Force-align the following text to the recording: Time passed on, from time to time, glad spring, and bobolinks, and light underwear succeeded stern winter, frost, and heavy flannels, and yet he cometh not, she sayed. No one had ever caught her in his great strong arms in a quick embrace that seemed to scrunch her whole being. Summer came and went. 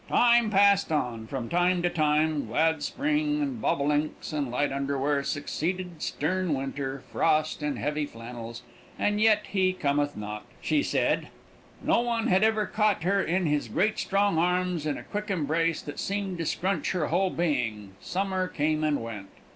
Time 0.09 0.49
passed 0.49 0.91
on, 0.91 1.27
from 1.27 1.47
time 1.47 1.83
to 1.83 1.89
time, 1.91 2.47
glad 2.47 2.81
spring, 2.81 3.39
and 3.39 3.61
bobolinks, 3.61 4.33
and 4.33 4.49
light 4.49 4.71
underwear 4.71 5.21
succeeded 5.21 6.01
stern 6.01 6.55
winter, 6.55 7.03
frost, 7.11 7.61
and 7.61 7.77
heavy 7.77 8.07
flannels, 8.07 8.63
and 8.97 9.21
yet 9.21 9.45
he 9.51 9.73
cometh 9.73 10.17
not, 10.17 10.43
she 10.59 10.81
sayed. 10.81 11.27
No 11.83 12.01
one 12.01 12.25
had 12.25 12.43
ever 12.43 12.65
caught 12.65 13.03
her 13.03 13.21
in 13.21 13.45
his 13.45 13.67
great 13.67 13.99
strong 13.99 14.39
arms 14.39 14.87
in 14.87 14.97
a 14.97 15.03
quick 15.03 15.29
embrace 15.29 15.83
that 15.83 15.99
seemed 15.99 16.39
to 16.39 16.47
scrunch 16.47 16.93
her 16.93 17.09
whole 17.09 17.29
being. 17.29 17.91
Summer 17.99 18.47
came 18.47 18.83
and 18.83 19.03
went. 19.03 19.29